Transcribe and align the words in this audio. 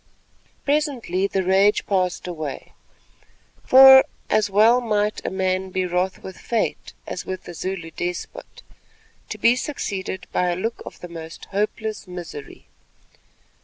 Presently 0.65 1.27
the 1.27 1.43
rage 1.43 1.85
passed 1.85 2.25
away—for 2.27 4.03
as 4.31 4.49
well 4.49 4.81
might 4.81 5.23
a 5.23 5.29
man 5.29 5.69
be 5.69 5.85
wroth 5.85 6.23
with 6.23 6.37
fate 6.37 6.93
as 7.05 7.23
with 7.23 7.47
a 7.47 7.53
Zulu 7.53 7.91
despot—to 7.91 9.37
be 9.37 9.55
succeeded 9.55 10.25
by 10.31 10.49
a 10.49 10.55
look 10.55 10.81
of 10.87 11.01
the 11.01 11.07
most 11.07 11.45
hopeless 11.51 12.07
misery. 12.07 12.65